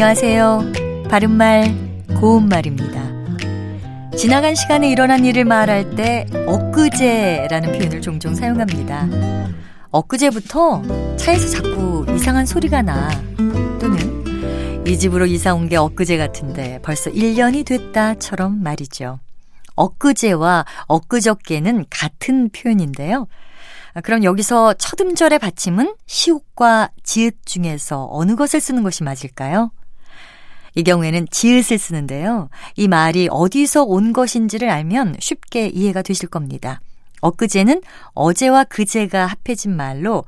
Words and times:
안녕하세요. 0.00 0.62
바른말, 1.10 1.74
고운말입니다. 2.20 3.02
지나간 4.16 4.54
시간에 4.54 4.88
일어난 4.88 5.24
일을 5.24 5.44
말할 5.44 5.96
때 5.96 6.24
엊그제라는 6.46 7.72
표현을 7.72 8.00
종종 8.00 8.32
사용합니다. 8.32 9.08
엊그제부터 9.90 11.16
차에서 11.16 11.48
자꾸 11.48 12.06
이상한 12.14 12.46
소리가 12.46 12.80
나. 12.82 13.10
또는 13.80 14.86
이 14.86 14.96
집으로 14.96 15.26
이사 15.26 15.52
온 15.52 15.68
게 15.68 15.74
엊그제 15.74 16.16
같은데 16.16 16.78
벌써 16.82 17.10
1년이 17.10 17.66
됐다처럼 17.66 18.62
말이죠. 18.62 19.18
엊그제와 19.74 20.64
엊그저께는 20.86 21.86
같은 21.90 22.50
표현인데요. 22.50 23.26
아, 23.94 24.00
그럼 24.00 24.22
여기서 24.22 24.74
첫 24.74 25.00
음절의 25.00 25.40
받침은 25.40 25.96
시옷과 26.06 26.90
지읒 27.02 27.44
중에서 27.44 28.06
어느 28.12 28.36
것을 28.36 28.60
쓰는 28.60 28.84
것이 28.84 29.02
맞을까요? 29.02 29.72
이 30.78 30.84
경우에는 30.84 31.26
지읒을 31.32 31.76
쓰는데요. 31.76 32.50
이 32.76 32.86
말이 32.86 33.26
어디서 33.32 33.82
온 33.82 34.12
것인지를 34.12 34.70
알면 34.70 35.16
쉽게 35.18 35.66
이해가 35.66 36.02
되실 36.02 36.28
겁니다. 36.28 36.80
엊그제는 37.20 37.82
어제와 38.14 38.62
그제가 38.62 39.26
합해진 39.26 39.74
말로 39.74 40.24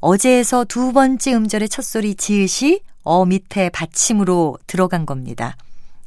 어제에서 0.00 0.64
두 0.64 0.92
번째 0.92 1.34
음절의 1.34 1.68
첫 1.68 1.84
소리 1.84 2.16
지읒이 2.16 2.80
어 3.04 3.24
밑에 3.24 3.70
받침으로 3.70 4.58
들어간 4.66 5.06
겁니다. 5.06 5.56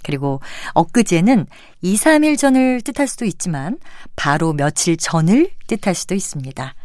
그리고 0.03 0.41
엊그제는 0.73 1.47
2, 1.81 1.95
3일 1.95 2.37
전을 2.37 2.81
뜻할 2.81 3.07
수도 3.07 3.23
있지만 3.23 3.77
바로 4.17 4.51
며칠 4.51 4.97
전을 4.97 5.51
뜻할 5.67 5.95
수도 5.95 6.15
있습니다. 6.15 6.75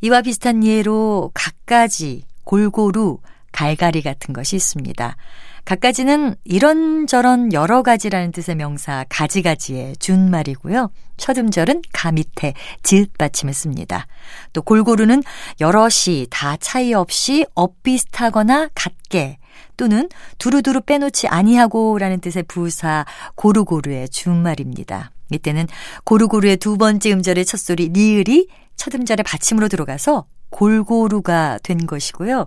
이와 0.00 0.22
비슷한 0.22 0.64
예로 0.64 1.30
갖가지, 1.32 2.24
골고루, 2.42 3.20
갈갈이 3.52 4.02
같은 4.02 4.34
것이 4.34 4.56
있습니다. 4.56 5.16
갖가지는 5.64 6.36
이런저런 6.44 7.52
여러 7.52 7.82
가지라는 7.82 8.30
뜻의 8.30 8.54
명사 8.54 9.04
가지가지의 9.08 9.96
준말이고요. 9.96 10.90
첫 11.16 11.38
음절은 11.38 11.82
가 11.92 12.12
밑에 12.12 12.54
지읒 12.84 13.18
받침을 13.18 13.52
씁니다. 13.52 14.06
또 14.52 14.62
골고루는 14.62 15.24
여럿이 15.60 16.28
다 16.30 16.56
차이 16.58 16.94
없이 16.94 17.44
엇비슷하거나 17.54 18.68
같게 18.74 19.38
또는 19.76 20.08
두루두루 20.38 20.82
빼놓지 20.82 21.26
아니하고라는 21.26 22.20
뜻의 22.20 22.44
부사 22.44 23.04
고루고루의 23.34 24.08
준말입니다. 24.10 25.10
이때는 25.32 25.66
고루고루의 26.04 26.58
두 26.58 26.78
번째 26.78 27.12
음절의 27.12 27.44
첫 27.44 27.58
소리 27.58 27.88
리을이 27.88 28.48
첫 28.76 28.94
음절의 28.94 29.24
받침으로 29.24 29.68
들어가서 29.68 30.26
골고루가 30.50 31.58
된 31.62 31.86
것이고요. 31.86 32.46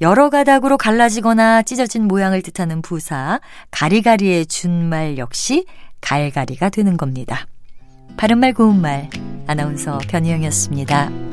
여러 0.00 0.28
가닥으로 0.28 0.76
갈라지거나 0.76 1.62
찢어진 1.62 2.06
모양을 2.06 2.42
뜻하는 2.42 2.82
부사 2.82 3.40
가리가리의 3.70 4.46
준말 4.46 5.16
역시 5.18 5.66
갈가리가 6.00 6.68
되는 6.68 6.96
겁니다. 6.96 7.46
바른말 8.16 8.52
고운말 8.52 9.10
아나운서 9.46 9.98
변희영이었습니다. 10.08 11.25